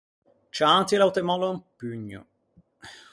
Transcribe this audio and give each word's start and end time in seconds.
Ciantila 0.55 1.07
ò 1.09 1.11
te 1.13 1.21
mòllo 1.27 1.47
un 1.53 1.59
pugno. 1.79 2.21